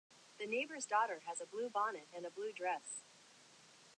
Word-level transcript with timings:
The 0.39 0.47
neighbour's 0.47 0.87
daughter 0.87 1.21
has 1.27 1.39
a 1.39 1.45
blue 1.45 1.69
bonnet 1.69 2.07
and 2.11 2.25
a 2.25 2.31
blue 2.31 2.51
dress. 2.51 3.03